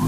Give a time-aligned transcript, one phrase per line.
[0.00, 0.06] Hey,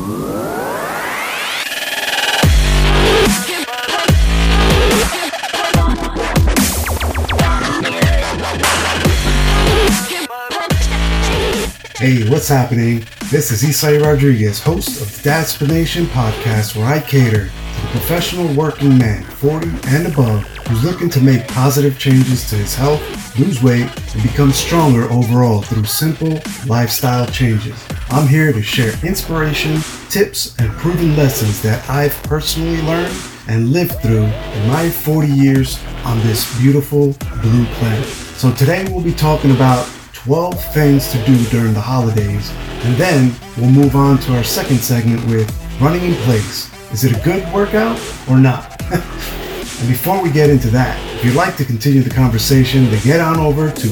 [12.30, 13.04] what's happening?
[13.30, 18.50] This is Isai Rodriguez, host of the Dadsplanation podcast, where I cater to the professional
[18.54, 23.02] working man, 40 and above, who's looking to make positive changes to his health,
[23.38, 27.86] lose weight, and become stronger overall through simple lifestyle changes.
[28.12, 33.16] I'm here to share inspiration, tips, and proven lessons that I've personally learned
[33.48, 38.04] and lived through in my 40 years on this beautiful blue planet.
[38.04, 42.50] So today we'll be talking about 12 things to do during the holidays,
[42.84, 46.70] and then we'll move on to our second segment with running in place.
[46.92, 47.98] Is it a good workout
[48.28, 48.78] or not?
[48.92, 53.20] and before we get into that, if you'd like to continue the conversation, then get
[53.20, 53.88] on over to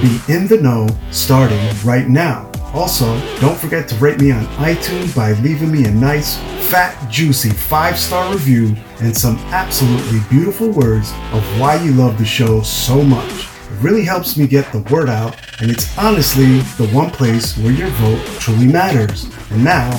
[0.00, 2.45] Be in the know starting right now.
[2.74, 3.06] Also,
[3.40, 6.36] don't forget to rate me on iTunes by leaving me a nice,
[6.68, 12.24] fat, juicy five star review and some absolutely beautiful words of why you love the
[12.24, 13.30] show so much.
[13.32, 17.72] It really helps me get the word out, and it's honestly the one place where
[17.72, 19.24] your vote truly matters.
[19.50, 19.90] And now,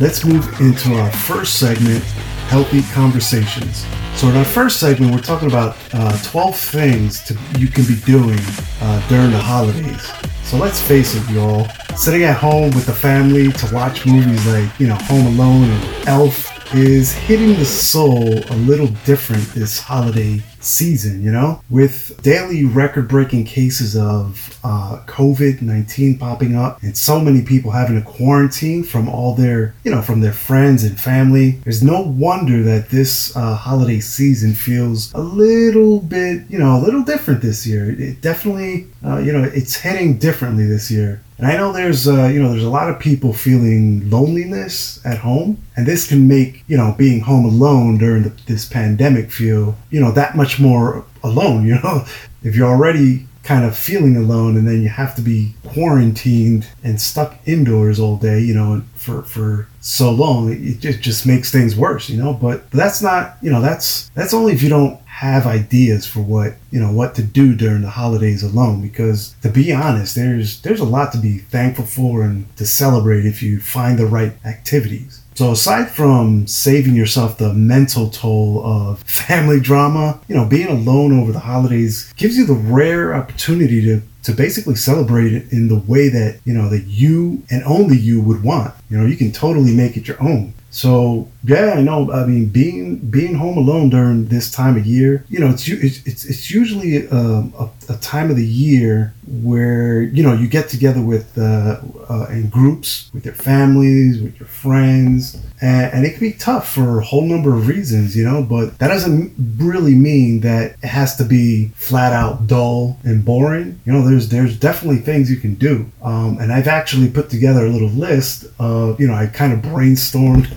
[0.00, 2.02] let's move into our first segment
[2.48, 3.86] Healthy Conversations.
[4.14, 7.96] So, in our first segment, we're talking about uh, 12 things to, you can be
[8.04, 8.38] doing
[8.80, 10.12] uh, during the holidays.
[10.44, 11.66] So, let's face it, y'all.
[11.96, 16.08] Sitting at home with the family to watch movies like, you know, Home Alone and
[16.08, 21.62] Elf is hitting the soul a little different this holiday season, you know?
[21.68, 27.70] With daily record breaking cases of uh, COVID 19 popping up and so many people
[27.70, 32.00] having to quarantine from all their, you know, from their friends and family, there's no
[32.00, 37.42] wonder that this uh, holiday season feels a little bit, you know, a little different
[37.42, 37.90] this year.
[37.90, 41.20] It definitely, uh, you know, it's hitting differently this year.
[41.38, 45.18] And I know there's, uh, you know, there's a lot of people feeling loneliness at
[45.18, 49.76] home, and this can make, you know, being home alone during the, this pandemic feel,
[49.90, 51.66] you know, that much more alone.
[51.72, 52.04] You know,
[52.42, 57.00] if you're already kind of feeling alone, and then you have to be quarantined and
[57.00, 61.76] stuck indoors all day, you know, for for so long, it just just makes things
[61.76, 62.08] worse.
[62.08, 65.46] You know, but, but that's not, you know, that's that's only if you don't have
[65.46, 69.70] ideas for what you know what to do during the holidays alone because to be
[69.72, 73.98] honest there's there's a lot to be thankful for and to celebrate if you find
[73.98, 80.34] the right activities so aside from saving yourself the mental toll of family drama you
[80.34, 85.32] know being alone over the holidays gives you the rare opportunity to to basically celebrate
[85.32, 88.74] it in the way that you know that you and only you would want.
[88.88, 92.10] You know you can totally make it your own so yeah, I know.
[92.10, 96.24] I mean, being being home alone during this time of year, you know, it's it's
[96.24, 101.02] it's usually um, a, a, time of the year where you know you get together
[101.02, 101.78] with uh,
[102.08, 106.72] uh, in groups with your families, with your friends, and, and, it can be tough
[106.72, 108.42] for a whole number of reasons, you know.
[108.42, 113.78] But that doesn't really mean that it has to be flat out dull and boring.
[113.84, 117.66] You know, there's there's definitely things you can do, um, and I've actually put together
[117.66, 120.50] a little list of you know I kind of brainstormed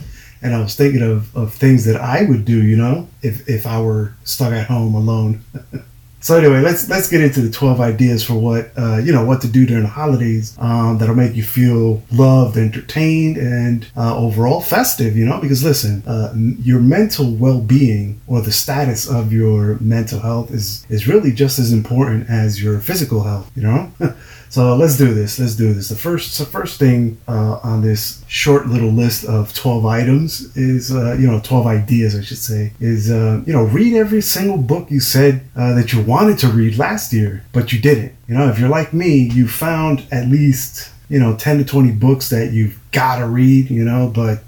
[0.45, 3.65] and I was thinking of, of things that I would do, you know, if, if
[3.65, 5.43] I were stuck at home alone.
[6.19, 9.41] so anyway, let's let's get into the twelve ideas for what uh, you know what
[9.41, 14.61] to do during the holidays um, that'll make you feel loved, entertained, and uh, overall
[14.61, 15.17] festive.
[15.17, 20.19] You know, because listen, uh, your mental well being or the status of your mental
[20.19, 23.49] health is is really just as important as your physical health.
[23.55, 23.91] You know.
[24.55, 25.37] So let's do this.
[25.37, 25.89] Let's do this.
[25.89, 30.95] The first, the first thing uh, on this short little list of twelve items is,
[30.95, 34.55] uh, you know, twelve ideas, I should say, is, uh, you know, read every single
[34.57, 38.13] book you said uh, that you wanted to read last year, but you didn't.
[38.29, 41.91] You know, if you're like me, you found at least, you know, ten to twenty
[41.91, 43.69] books that you've got to read.
[43.69, 44.39] You know, but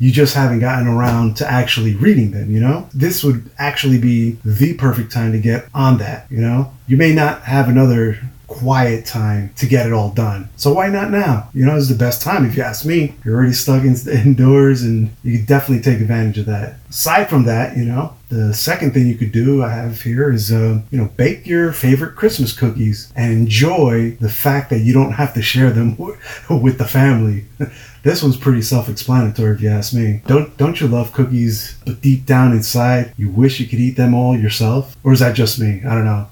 [0.00, 2.88] you just haven't gotten around to actually reading them, you know?
[2.94, 6.72] This would actually be the perfect time to get on that, you know?
[6.88, 8.18] You may not have another
[8.50, 10.48] quiet time to get it all done.
[10.56, 11.48] So why not now?
[11.54, 13.14] You know, it's the best time if you ask me.
[13.24, 16.74] You're already stuck in, indoors and you can definitely take advantage of that.
[16.90, 20.52] Aside from that, you know, the second thing you could do I have here is,
[20.52, 25.12] uh, you know, bake your favorite Christmas cookies and enjoy the fact that you don't
[25.12, 25.96] have to share them
[26.50, 27.44] with the family.
[28.02, 30.22] this one's pretty self-explanatory if you ask me.
[30.26, 34.14] Don't don't you love cookies, but deep down inside you wish you could eat them
[34.14, 34.96] all yourself?
[35.04, 35.82] Or is that just me?
[35.84, 36.28] I don't know.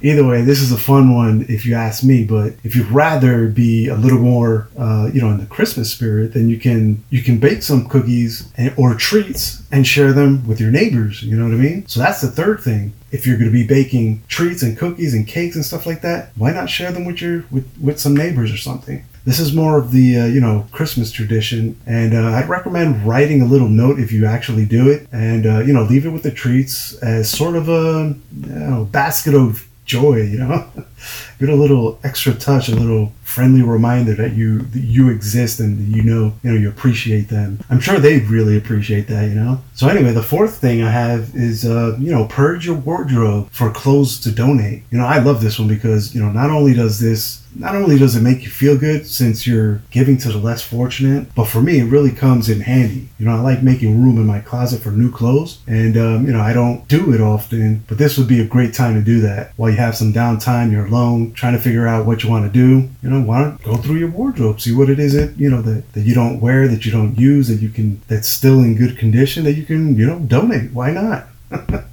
[0.00, 2.24] Either way, this is a fun one if you ask me.
[2.24, 6.34] But if you'd rather be a little more, uh, you know, in the Christmas spirit,
[6.34, 10.60] then you can you can bake some cookies and, or treats and share them with
[10.60, 11.22] your neighbors.
[11.22, 11.86] You know what I mean?
[11.88, 12.92] So that's the third thing.
[13.10, 16.30] If you're going to be baking treats and cookies and cakes and stuff like that,
[16.36, 19.04] why not share them with your with with some neighbors or something?
[19.24, 23.42] This is more of the uh, you know Christmas tradition, and uh, I'd recommend writing
[23.42, 26.22] a little note if you actually do it, and uh, you know leave it with
[26.22, 30.22] the treats as sort of a you know, basket of joy.
[30.22, 30.70] You know,
[31.38, 35.94] get a little extra touch, a little friendly reminder that you that you exist and
[35.94, 37.60] you know you know you appreciate them.
[37.70, 39.28] I'm sure they'd really appreciate that.
[39.28, 39.60] You know.
[39.76, 43.70] So anyway, the fourth thing I have is uh, you know purge your wardrobe for
[43.70, 44.82] clothes to donate.
[44.90, 47.98] You know, I love this one because you know not only does this not only
[47.98, 51.60] does it make you feel good since you're giving to the less fortunate, but for
[51.60, 53.08] me, it really comes in handy.
[53.18, 56.32] You know, I like making room in my closet for new clothes, and um, you
[56.32, 59.20] know, I don't do it often, but this would be a great time to do
[59.20, 62.52] that while you have some downtime, you're alone, trying to figure out what you want
[62.52, 62.88] to do.
[63.02, 65.62] You know, why don't go through your wardrobe, see what it is that you know
[65.62, 68.74] that, that you don't wear, that you don't use, that you can that's still in
[68.74, 70.72] good condition, that you can you know donate.
[70.72, 71.26] Why not?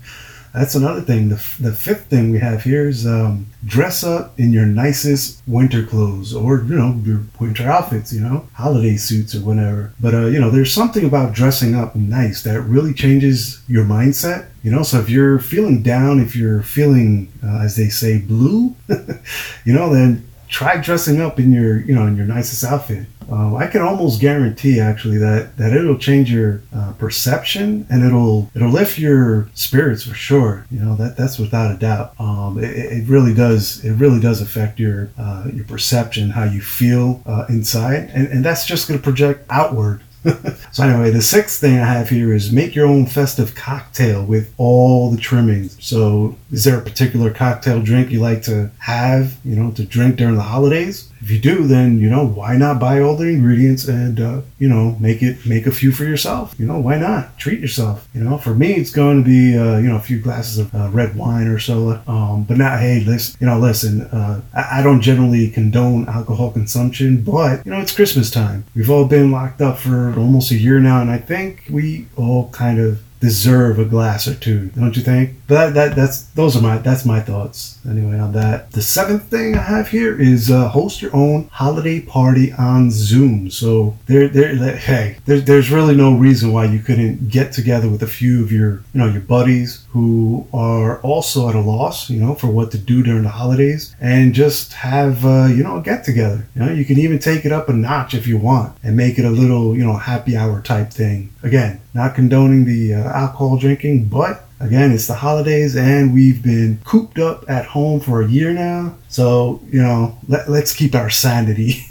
[0.55, 1.27] That's another thing.
[1.27, 5.85] The, the fifth thing we have here is um, dress up in your nicest winter
[5.85, 9.93] clothes or, you know, your winter outfits, you know, holiday suits or whatever.
[9.99, 14.47] But, uh, you know, there's something about dressing up nice that really changes your mindset.
[14.63, 18.77] You know, so if you're feeling down, if you're feeling, uh, as they say, blue,
[19.65, 23.55] you know, then try dressing up in your, you know, in your nicest outfit uh,
[23.55, 28.69] I can almost guarantee actually that that it'll change your uh, perception and it'll it'll
[28.69, 30.65] lift your spirits for sure.
[30.69, 32.13] You know that that's without a doubt.
[32.19, 36.61] Um, it, it, really does it really does affect your uh, your perception, how you
[36.61, 40.01] feel uh, inside, and and that's just going to project outward.
[40.71, 44.53] so anyway, the sixth thing I have here is make your own festive cocktail with
[44.57, 45.77] all the trimmings.
[45.85, 50.15] So is there a particular cocktail drink you like to have, you know, to drink
[50.15, 51.09] during the holidays?
[51.25, 54.69] if you do, then you know why not buy all the ingredients and uh, you
[54.69, 56.53] know make it make a few for yourself.
[56.59, 58.07] You know why not treat yourself.
[58.13, 60.75] You know for me it's going to be uh, you know a few glasses of
[60.75, 61.99] uh, red wine or so.
[62.05, 66.51] Um, but now hey, listen, you know listen, uh, I, I, don't generally condone alcohol
[66.51, 68.65] consumption, but you know it's Christmas time.
[68.75, 72.49] We've all been locked up for almost a year now, and I think we all
[72.49, 75.44] kind of deserve a glass or two, don't you think?
[75.47, 78.71] But that, that that's those are my that's my thoughts anyway on that.
[78.71, 83.51] The seventh thing I have here is uh, host your own holiday party on Zoom.
[83.51, 88.01] So there there hey there, there's really no reason why you couldn't get together with
[88.01, 92.19] a few of your you know your buddies who are also at a loss you
[92.19, 95.81] know for what to do during the holidays and just have uh, you know a
[95.81, 96.47] get together.
[96.55, 99.19] You know you can even take it up a notch if you want and make
[99.19, 101.31] it a little you know happy hour type thing.
[101.43, 106.79] Again, not condoning the uh, alcohol drinking, but again, it's the holidays and we've been
[106.83, 108.95] cooped up at home for a year now.
[109.09, 111.83] So, you know, let, let's keep our sanity.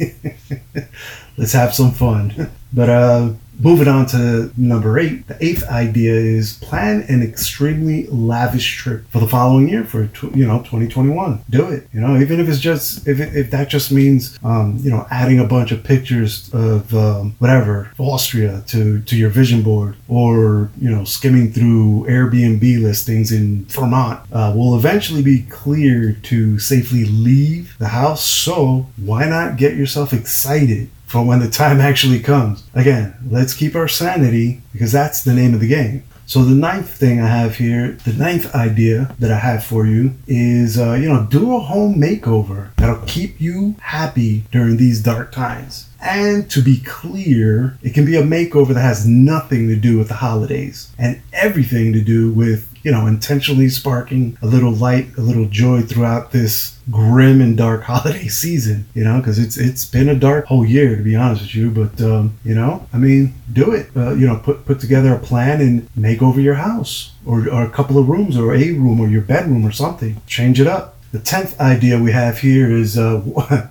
[1.37, 2.51] let's have some fun.
[2.73, 8.77] But, uh, Moving on to number eight, the eighth idea is plan an extremely lavish
[8.77, 11.45] trip for the following year for you know 2021.
[11.51, 14.79] Do it, you know, even if it's just if it, if that just means um,
[14.83, 19.63] you know adding a bunch of pictures of um, whatever Austria to to your vision
[19.63, 26.13] board, or you know skimming through Airbnb listings in Vermont, uh, will eventually be clear
[26.25, 28.25] to safely leave the house.
[28.25, 32.65] So why not get yourself excited for when the time actually comes.
[32.75, 36.03] Again, let's keep our sanity because that's the name of the game.
[36.27, 40.15] So the ninth thing I have here, the ninth idea that I have for you
[40.27, 45.31] is, uh, you know, do a home makeover that'll keep you happy during these dark
[45.31, 45.89] times.
[46.01, 50.09] And to be clear, it can be a makeover that has nothing to do with
[50.09, 55.23] the holidays and everything to do with you know, intentionally sparking a little light, a
[55.23, 60.09] little joy throughout this grim and dark holiday season, you know, because it's it's been
[60.09, 61.71] a dark whole year to be honest with you.
[61.71, 63.89] But um, you know, I mean, do it.
[63.97, 67.65] Uh, you know, put put together a plan and make over your house or, or
[67.65, 70.21] a couple of rooms or a room or your bedroom or something.
[70.27, 73.23] Change it up The tenth idea we have here is uh,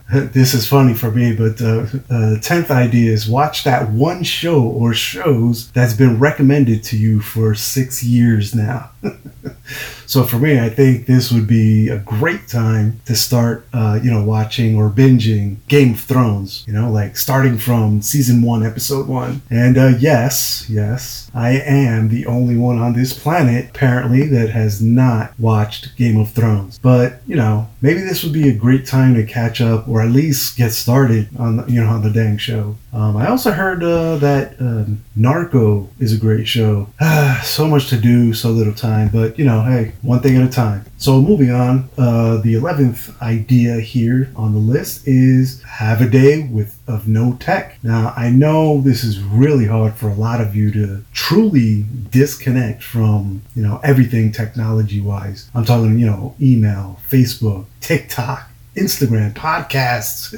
[0.13, 4.23] this is funny for me, but uh, uh, the tenth idea is watch that one
[4.23, 8.91] show or shows that's been recommended to you for six years now.
[10.05, 14.09] so for me, I think this would be a great time to start, uh, you
[14.09, 16.63] know, watching or binging Game of Thrones.
[16.65, 19.41] You know, like starting from season one, episode one.
[19.49, 24.81] And uh, yes, yes, I am the only one on this planet apparently that has
[24.81, 26.79] not watched Game of Thrones.
[26.79, 30.11] But you know, maybe this would be a great time to catch up or at
[30.11, 32.75] least get started on the, you know on the dang show.
[32.93, 36.89] Um, I also heard uh, that um, Narco is a great show.
[37.43, 39.09] so much to do, so little time.
[39.11, 40.85] But you know, hey, one thing at a time.
[41.03, 46.47] So moving on, uh, the eleventh idea here on the list is have a day
[46.49, 47.77] with of no tech.
[47.83, 52.83] Now I know this is really hard for a lot of you to truly disconnect
[52.83, 55.49] from you know everything technology wise.
[55.53, 60.33] I'm talking you know email, Facebook, TikTok, Instagram, podcasts,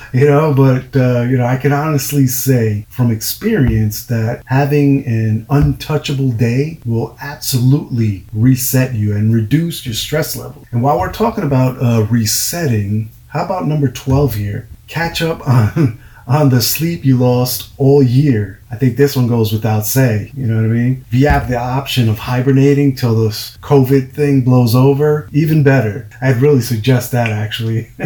[0.12, 5.46] you know, but, uh, you know, I can honestly say from experience that having an
[5.50, 10.66] untouchable day will absolutely reset you and reduce your stress level.
[10.70, 14.68] And while we're talking about uh, resetting, how about number 12 here?
[14.86, 18.57] Catch up on on the sleep you lost all year.
[18.70, 20.30] I think this one goes without say.
[20.34, 21.04] You know what I mean?
[21.08, 26.08] If you have the option of hibernating till this COVID thing blows over, even better.
[26.20, 27.88] I'd really suggest that actually.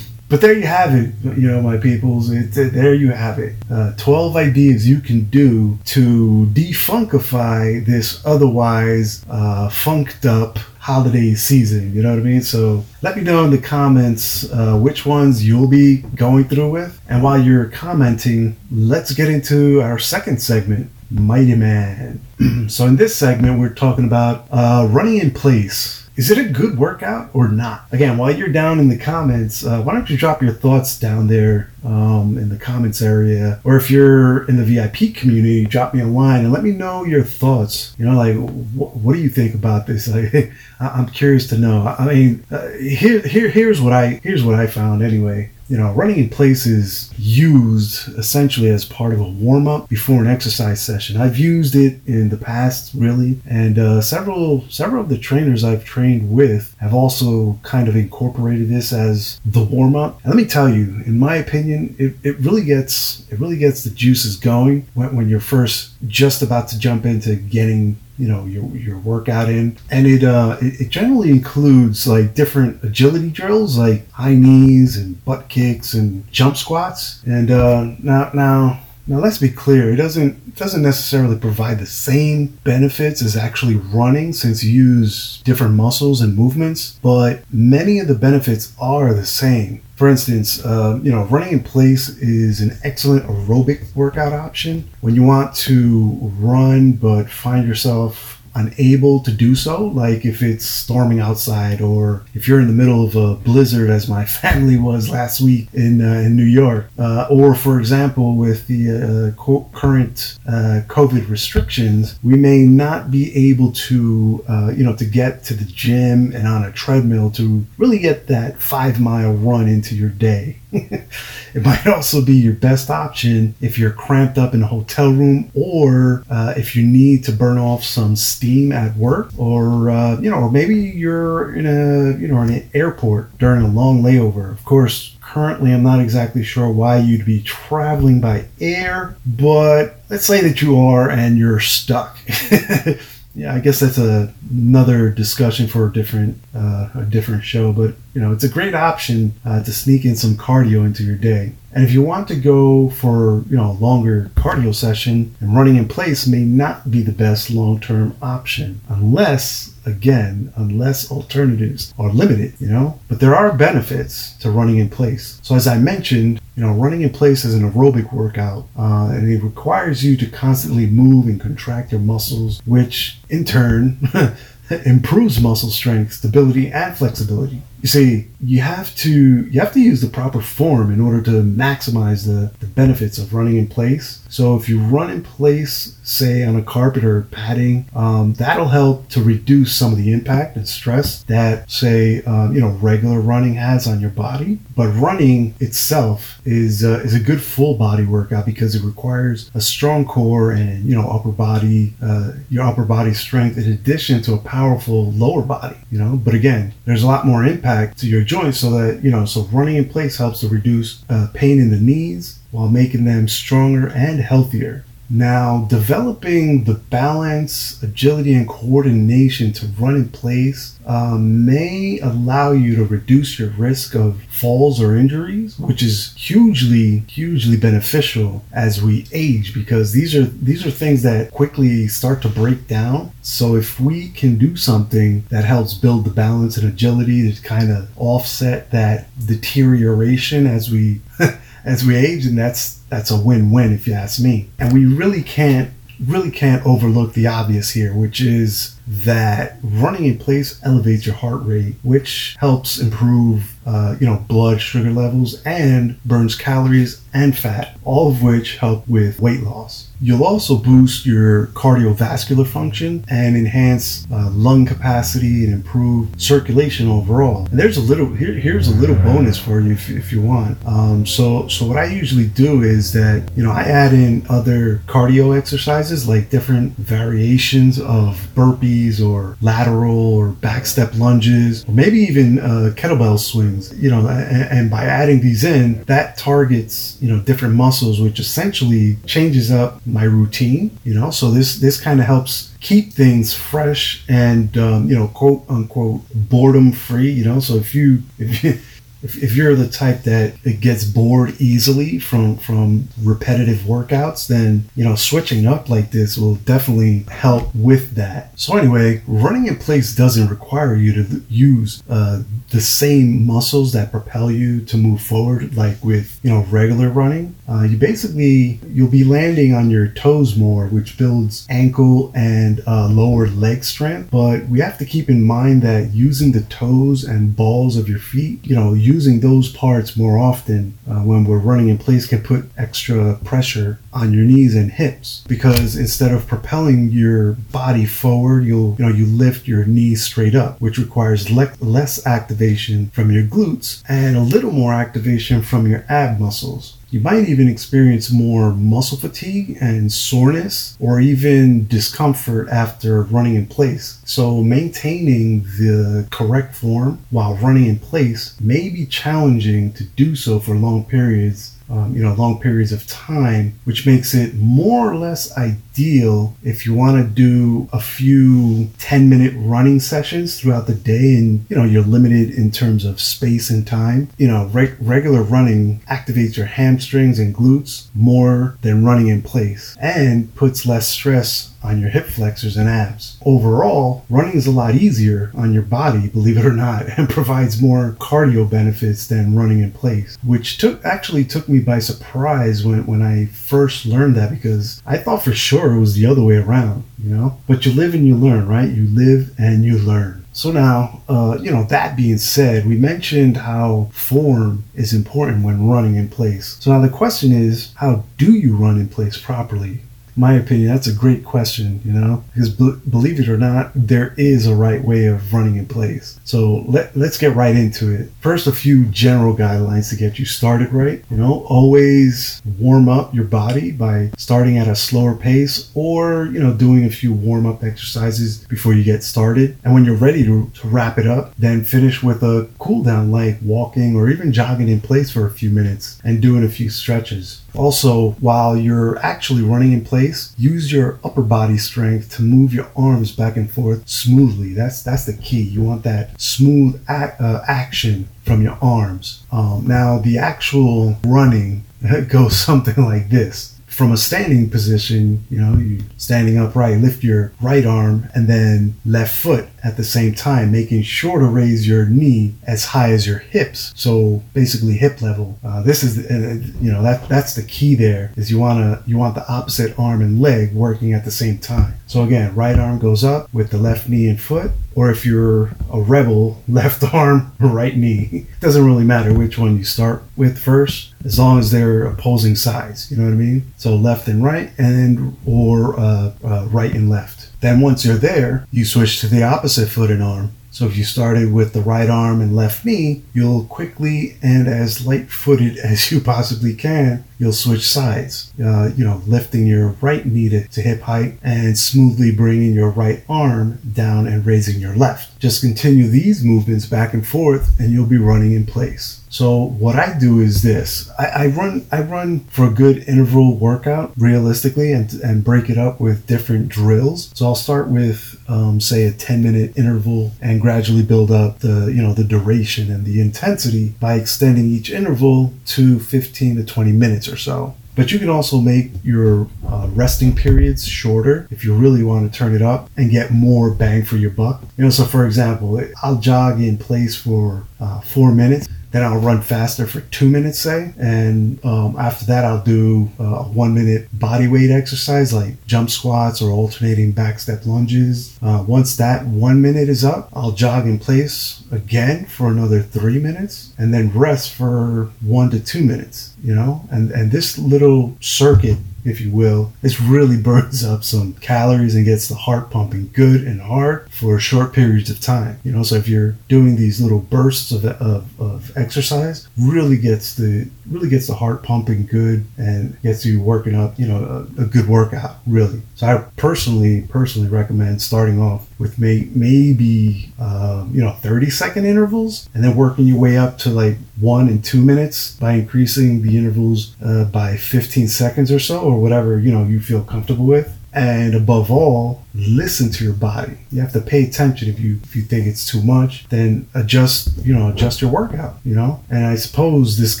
[0.28, 2.30] But there you have it, you know, my peoples.
[2.30, 3.54] It, it, there you have it.
[3.70, 10.58] Uh, 12 ideas you can do to defunkify this otherwise uh, funked up
[10.88, 11.94] holiday season.
[11.94, 12.40] You know what I mean?
[12.40, 16.98] So let me know in the comments uh, which ones you'll be going through with.
[17.10, 22.22] And while you're commenting, let's get into our second segment Mighty Man.
[22.68, 26.76] so in this segment, we're talking about uh, running in place is it a good
[26.76, 27.84] workout or not?
[27.92, 31.28] Again, while you're down in the comments, uh, why don't you drop your thoughts down
[31.28, 36.00] there um, in the comments area, or if you're in the VIP community, drop me
[36.00, 37.94] a line and let me know your thoughts.
[37.98, 40.08] You know, like wh- what do you think about this?
[40.18, 41.94] Like, I'm curious to know.
[41.96, 45.92] I mean, uh, here, here, here's what I here's what I found anyway you know,
[45.92, 50.80] running in place is used essentially as part of a warm up before an exercise
[50.80, 51.20] session.
[51.20, 55.84] I've used it in the past, really, and uh, several several of the trainers I've
[55.84, 60.20] trained with have also kind of incorporated this as the warm up.
[60.24, 63.90] Let me tell you, in my opinion, it, it really gets it really gets the
[63.90, 68.64] juices going when, when you're first just about to jump into getting you know your
[68.76, 69.76] your workout in.
[69.90, 75.24] And it uh it, it, generally includes like different agility drills like high knees and
[75.24, 77.22] butt kicks and jump squats.
[77.24, 81.86] And uh now now now let's be clear, it doesn't it doesn't necessarily provide the
[81.86, 88.06] same benefits as actually running since you use different muscles and movements, but many of
[88.06, 89.82] the benefits are the same.
[89.96, 95.14] For instance, uh, you know, running in place is an excellent aerobic workout option when
[95.14, 101.20] you want to run but find yourself unable to do so, like if it's storming
[101.20, 105.40] outside or if you're in the middle of a blizzard, as my family was last
[105.40, 110.38] week in, uh, in New York, uh, or for example, with the uh, co- current
[110.46, 115.54] uh, COVID restrictions, we may not be able to, uh, you know, to get to
[115.54, 120.10] the gym and on a treadmill to really get that five mile run into your
[120.10, 120.58] day.
[120.72, 125.50] it might also be your best option if you're cramped up in a hotel room
[125.54, 130.30] or uh, if you need to burn off some steam at work or uh, you
[130.30, 134.50] know or maybe you're in a you know in an airport during a long layover.
[134.50, 140.24] Of course currently i'm not exactly sure why you'd be traveling by air but let's
[140.24, 142.18] say that you are and you're stuck
[143.38, 147.72] yeah, I guess that's a, another discussion for a different uh, a different show.
[147.72, 151.14] But you know, it's a great option uh, to sneak in some cardio into your
[151.14, 151.52] day.
[151.78, 155.76] And if you want to go for you know a longer cardio session, and running
[155.76, 162.10] in place may not be the best long term option unless again unless alternatives are
[162.10, 162.98] limited you know?
[163.06, 165.38] But there are benefits to running in place.
[165.44, 169.30] So as i mentioned you know running in place is an aerobic workout uh, and
[169.30, 173.98] it requires you to constantly move and contract your muscles which in turn
[174.84, 180.00] improves muscle strength stability and flexibility you see, you have to you have to use
[180.00, 184.22] the proper form in order to maximize the, the benefits of running in place.
[184.28, 189.08] So if you run in place, say on a carpet or padding, um, that'll help
[189.10, 193.54] to reduce some of the impact and stress that say um, you know regular running
[193.54, 194.58] has on your body.
[194.76, 199.60] But running itself is uh, is a good full body workout because it requires a
[199.60, 204.34] strong core and you know upper body uh, your upper body strength in addition to
[204.34, 205.76] a powerful lower body.
[205.90, 209.10] You know, but again, there's a lot more impact to your joints so that you
[209.10, 213.04] know so running in place helps to reduce uh, pain in the knees while making
[213.04, 220.78] them stronger and healthier now, developing the balance, agility, and coordination to run in place
[220.86, 227.00] um, may allow you to reduce your risk of falls or injuries, which is hugely,
[227.08, 232.28] hugely beneficial as we age because these are these are things that quickly start to
[232.28, 233.10] break down.
[233.22, 237.72] So if we can do something that helps build the balance and agility to kind
[237.72, 241.00] of offset that deterioration as we
[241.68, 244.48] as we age, and that's that's a win-win if you ask me.
[244.58, 245.70] And we really can't
[246.04, 251.42] really can't overlook the obvious here, which is that running in place elevates your heart
[251.44, 257.76] rate, which helps improve, uh, you know, blood sugar levels and burns calories and fat,
[257.84, 259.90] all of which help with weight loss.
[260.00, 267.46] You'll also boost your cardiovascular function and enhance uh, lung capacity and improve circulation overall.
[267.46, 270.56] And there's a little here, here's a little bonus for you if, if you want.
[270.64, 274.82] Um, so so what I usually do is that you know I add in other
[274.86, 281.98] cardio exercises like different variations of burpees or lateral or back step lunges or maybe
[281.98, 283.76] even uh, kettlebell swings.
[283.78, 288.18] You know, and, and by adding these in, that targets you know different muscles, which
[288.20, 290.76] essentially changes up my routine.
[290.84, 295.08] You know, so this this kind of helps keep things fresh and um, you know
[295.08, 297.10] quote unquote boredom free.
[297.10, 298.58] You know, so if you if you
[299.02, 304.84] if, if you're the type that gets bored easily from from repetitive workouts then you
[304.84, 308.38] know switching up like this will definitely help with that.
[308.38, 313.90] So anyway running in place doesn't require you to use uh, the same muscles that
[313.90, 317.34] propel you to move forward like with you know regular running.
[317.48, 322.88] Uh, you basically you'll be landing on your toes more which builds ankle and uh,
[322.88, 324.10] lower leg strength.
[324.10, 327.98] But we have to keep in mind that using the toes and balls of your
[327.98, 332.22] feet you know using those parts more often uh, when we're running in place can
[332.22, 335.24] put extra pressure on your knees and hips.
[335.28, 340.34] Because instead of propelling your body forward you'll you know you lift your knees straight
[340.34, 345.66] up which requires le- less activation from your glutes and a little more activation from
[345.66, 352.48] your ab muscles you might even experience more muscle fatigue and soreness or even discomfort
[352.48, 354.00] after running in place.
[354.04, 360.38] So, maintaining the correct form while running in place may be challenging to do so
[360.40, 364.96] for long periods um, you know, long periods of time, which makes it more or
[364.96, 370.74] less ideal if you want to do a few 10 minute running sessions throughout the
[370.74, 374.10] day and, you know, you're limited in terms of space and time.
[374.18, 379.76] You know, re- regular running activates your hamstrings and glutes more than running in place
[379.80, 383.18] and puts less stress on your hip flexors and abs.
[383.24, 387.60] Overall, running is a lot easier on your body, believe it or not, and provides
[387.60, 392.86] more cardio benefits than running in place, which took actually took me by surprise when,
[392.86, 396.36] when I first learned that because I thought for sure it was the other way
[396.36, 397.38] around, you know?
[397.46, 398.68] But you live and you learn, right?
[398.68, 400.24] You live and you learn.
[400.32, 405.68] So now, uh, you know, that being said, we mentioned how form is important when
[405.68, 406.56] running in place.
[406.60, 409.80] So now the question is, how do you run in place properly?
[410.18, 414.46] My opinion, that's a great question, you know, because believe it or not, there is
[414.46, 416.18] a right way of running in place.
[416.24, 418.10] So let, let's get right into it.
[418.20, 421.04] First, a few general guidelines to get you started right.
[421.10, 426.40] You know, always warm up your body by starting at a slower pace or, you
[426.40, 429.56] know, doing a few warm up exercises before you get started.
[429.64, 433.12] And when you're ready to, to wrap it up, then finish with a cool down
[433.12, 436.70] like walking or even jogging in place for a few minutes and doing a few
[436.70, 437.42] stretches.
[437.54, 442.70] Also, while you're actually running in place, use your upper body strength to move your
[442.76, 444.52] arms back and forth smoothly.
[444.52, 445.42] That's that's the key.
[445.42, 449.24] You want that smooth ac- uh, action from your arms.
[449.32, 451.64] Um, now, the actual running
[452.08, 457.30] goes something like this from a standing position, you know, you standing upright, lift your
[457.40, 461.84] right arm and then left foot at the same time, making sure to raise your
[461.86, 463.72] knee as high as your hips.
[463.76, 465.38] So basically hip level.
[465.44, 468.90] Uh, this is, uh, you know, that that's the key there is you want to,
[468.90, 471.74] you want the opposite arm and leg working at the same time.
[471.86, 475.46] So again, right arm goes up with the left knee and foot, or if you're
[475.72, 478.08] a rebel, left arm, right knee.
[478.12, 482.36] It doesn't really matter which one you start with first, as long as they're opposing
[482.36, 482.90] sides.
[482.90, 483.52] You know what I mean?
[483.56, 487.17] So left and right, and or uh, uh, right and left.
[487.40, 490.32] Then once you're there, you switch to the opposite foot and arm.
[490.50, 494.84] So if you started with the right arm and left knee, you'll quickly and as
[494.84, 498.32] light footed as you possibly can, you'll switch sides.
[498.42, 502.70] Uh, you know, lifting your right knee to, to hip height and smoothly bringing your
[502.70, 505.17] right arm down and raising your left.
[505.18, 508.98] Just continue these movements back and forth and you'll be running in place.
[509.10, 513.36] So what I do is this: I, I, run I run for a good interval
[513.36, 517.10] workout realistically, and and break it up with different drills.
[517.14, 521.72] So I'll start with um, say a 10 minute interval and gradually build up the
[521.74, 526.72] you know the duration and the intensity by extending each interval to 15 to 20
[526.72, 527.56] minutes or so.
[527.78, 532.18] But you can also make your uh, resting periods shorter if you really want to
[532.18, 534.42] turn it up and get more bang for your buck.
[534.56, 538.98] You know, so for example, I'll jog in place for uh, four minutes then I'll
[538.98, 543.54] run faster for two minutes, say, and um, after that I'll do uh, a one
[543.54, 548.18] minute body weight exercise like jump squats or alternating back step lunges.
[548.22, 552.98] Uh, once that one minute is up, I'll jog in place again for another three
[552.98, 556.14] minutes, and then rest for one to two minutes.
[556.22, 561.14] You know, and and this little circuit if you will, this really burns up some
[561.14, 565.38] calories and gets the heart pumping good and hard for short periods of time.
[565.44, 570.14] You know, so if you're doing these little bursts of, of, of exercise, really gets
[570.14, 574.42] the really gets the heart pumping good and gets you working up, you know, a,
[574.42, 575.62] a good workout, really.
[575.74, 581.64] So I personally personally recommend starting off with may, maybe um, you know 30 second
[581.64, 586.02] intervals and then working your way up to like one and two minutes by increasing
[586.02, 590.26] the intervals uh, by 15 seconds or so or whatever you know you feel comfortable
[590.26, 590.54] with.
[590.72, 594.96] And above all listen to your body you have to pay attention if you if
[594.96, 599.06] you think it's too much then adjust you know adjust your workout you know and
[599.06, 599.94] i suppose this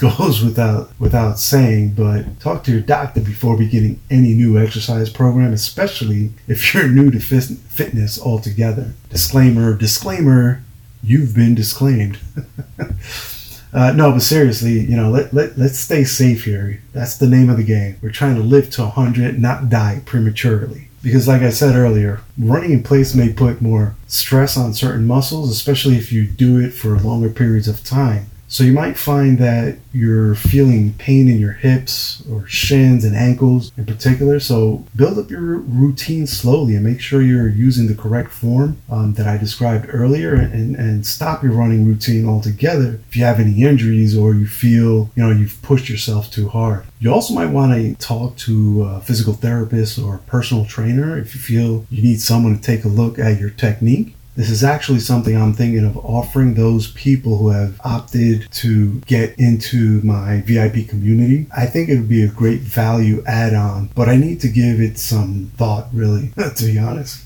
[0.00, 5.52] goes without without saying but talk to your doctor before beginning any new exercise program
[5.52, 10.62] especially if you're new to fitness altogether disclaimer disclaimer
[11.02, 12.18] you've been disclaimed
[13.70, 16.82] Uh, no, but seriously, you know, let, let, let's stay safe here.
[16.94, 17.98] That's the name of the game.
[18.00, 20.87] We're trying to live to 100, not die prematurely.
[21.02, 25.50] Because, like I said earlier, running in place may put more stress on certain muscles,
[25.50, 28.26] especially if you do it for longer periods of time.
[28.50, 33.72] So you might find that you're feeling pain in your hips or shins and ankles
[33.76, 34.40] in particular.
[34.40, 39.14] So build up your routine slowly and make sure you're using the correct form um,
[39.14, 43.62] that I described earlier and, and stop your running routine altogether if you have any
[43.62, 46.84] injuries or you feel, you know, you've pushed yourself too hard.
[47.00, 51.34] You also might want to talk to a physical therapist or a personal trainer if
[51.34, 54.14] you feel you need someone to take a look at your technique.
[54.38, 59.36] This is actually something I'm thinking of offering those people who have opted to get
[59.36, 61.48] into my VIP community.
[61.56, 64.80] I think it would be a great value add on, but I need to give
[64.80, 67.24] it some thought, really, to be honest.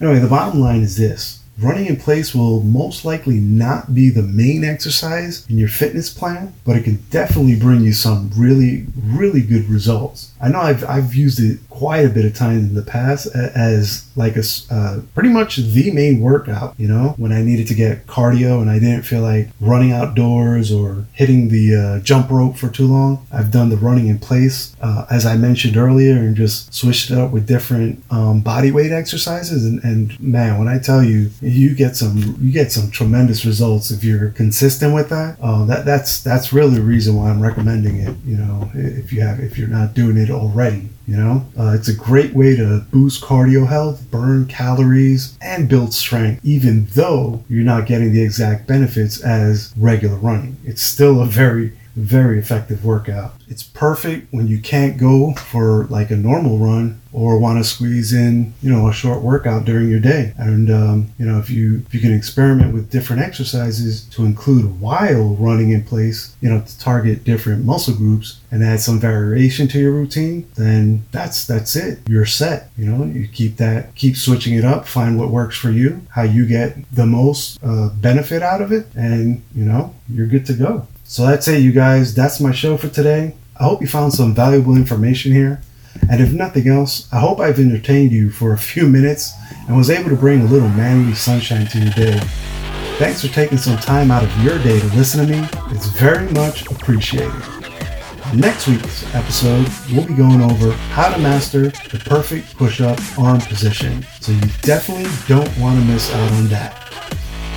[0.00, 4.22] Anyway, the bottom line is this Running in place will most likely not be the
[4.22, 9.40] main exercise in your fitness plan, but it can definitely bring you some really, really
[9.40, 10.32] good results.
[10.40, 14.04] I know I've, I've used it quite a bit of times in the past as
[14.16, 18.06] like a uh, pretty much the main workout, you know, when I needed to get
[18.06, 22.68] cardio and I didn't feel like running outdoors or hitting the uh, jump rope for
[22.68, 23.26] too long.
[23.32, 27.18] I've done the running in place, uh, as I mentioned earlier, and just switched it
[27.18, 29.64] up with different um, body weight exercises.
[29.64, 33.90] And, and man, when I tell you, you get some you get some tremendous results
[33.90, 35.36] if you're consistent with that.
[35.40, 38.16] Uh, that that's that's really the reason why I'm recommending it.
[38.24, 40.88] You know, if you have if you're not doing it already.
[41.06, 45.92] You know, uh, it's a great way to boost cardio health, burn calories, and build
[45.92, 50.56] strength, even though you're not getting the exact benefits as regular running.
[50.64, 53.34] It's still a very very effective workout.
[53.48, 58.12] It's perfect when you can't go for like a normal run or want to squeeze
[58.12, 60.34] in, you know, a short workout during your day.
[60.36, 64.80] And um, you know, if you if you can experiment with different exercises to include
[64.80, 69.68] while running in place, you know, to target different muscle groups and add some variation
[69.68, 72.00] to your routine, then that's that's it.
[72.08, 72.70] You're set.
[72.76, 76.22] You know, you keep that, keep switching it up, find what works for you, how
[76.22, 80.54] you get the most uh, benefit out of it, and you know, you're good to
[80.54, 80.88] go.
[81.04, 82.14] So that's it, you guys.
[82.14, 83.34] That's my show for today.
[83.60, 85.60] I hope you found some valuable information here.
[86.10, 89.32] And if nothing else, I hope I've entertained you for a few minutes
[89.68, 92.18] and was able to bring a little manly sunshine to your day.
[92.98, 95.48] Thanks for taking some time out of your day to listen to me.
[95.70, 97.32] It's very much appreciated.
[98.34, 103.40] Next week's episode, we'll be going over how to master the perfect push up arm
[103.40, 104.04] position.
[104.20, 106.83] So you definitely don't want to miss out on that.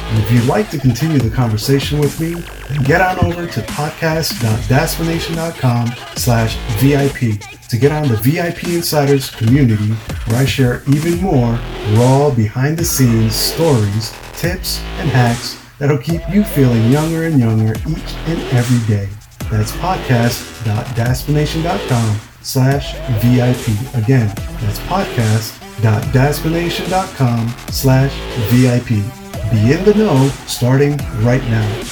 [0.10, 2.36] And if you'd like to continue the conversation with me,
[2.70, 9.94] then get on over to podcast.dadsplanation.com slash VIP to get on the VIP Insiders community
[10.26, 11.60] where I share even more
[11.94, 17.74] raw behind the scenes stories, tips, and hacks that'll keep you feeling younger and younger
[17.88, 19.10] each and every day.
[19.52, 23.68] That's podcast.dadsplanation.com slash VIP.
[23.96, 28.14] Again, that's podcast.dadsplanation.com slash
[28.50, 29.04] VIP.
[29.52, 31.84] Be in the know starting right now.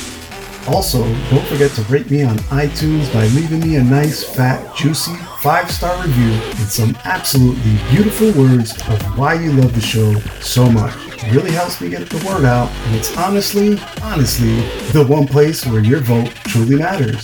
[0.67, 5.15] Also, don't forget to rate me on iTunes by leaving me a nice, fat, juicy
[5.45, 10.67] five star review and some absolutely beautiful words of why you love the show so
[10.67, 10.91] much.
[11.23, 14.55] It really helps me get the word out, and it's honestly, honestly,
[14.91, 17.23] the one place where your vote truly matters.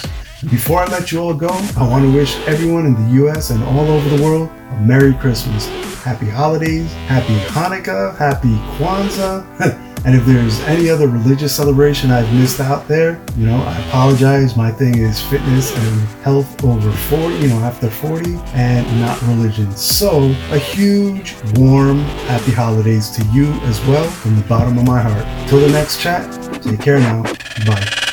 [0.51, 3.63] Before I let you all go, I want to wish everyone in the US and
[3.63, 5.65] all over the world a Merry Christmas,
[6.03, 9.87] Happy Holidays, Happy Hanukkah, Happy Kwanzaa.
[10.05, 14.55] And if there's any other religious celebration I've missed out there, you know, I apologize.
[14.55, 19.71] My thing is fitness and health over 40, you know, after 40 and not religion.
[19.75, 25.01] So a huge, warm, happy holidays to you as well from the bottom of my
[25.01, 25.49] heart.
[25.49, 26.31] Till the next chat,
[26.63, 27.23] take care now.
[27.65, 28.11] Bye.